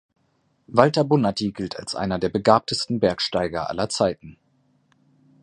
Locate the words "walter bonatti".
0.65-1.51